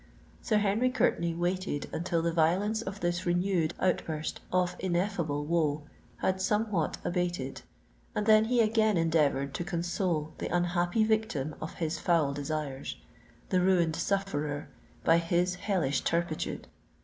Sir 0.41 0.57
Henry 0.57 0.89
Courtenay 0.89 1.35
waited 1.35 1.87
until 1.93 2.23
the 2.23 2.33
violence 2.33 2.81
of 2.81 3.01
this 3.01 3.23
renewed 3.27 3.75
outburst 3.79 4.39
of 4.51 4.75
ineffable 4.79 5.45
woe 5.45 5.83
had 6.25 6.41
somewhat 6.41 6.97
abated; 7.05 7.61
and 8.15 8.25
then 8.25 8.45
he 8.45 8.61
again 8.61 8.97
endeavoured 8.97 9.53
to 9.53 9.63
console 9.63 10.33
the 10.39 10.47
unhappy 10.47 11.03
victim 11.03 11.53
of 11.61 11.75
his 11.75 11.99
foul 11.99 12.33
desires—the 12.33 13.61
ruined 13.61 13.95
sufferer 13.95 14.69
by 15.03 15.19
his 15.19 15.53
hellish 15.53 16.01
turpitude! 16.01 16.67